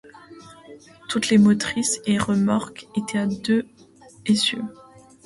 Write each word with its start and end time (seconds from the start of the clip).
Toutes 1.09 1.29
les 1.29 1.37
motrices 1.37 1.99
et 2.07 2.17
remorques 2.17 2.87
étaient 2.95 3.19
à 3.19 3.27
deux 3.27 3.67
essieux. 4.25 4.63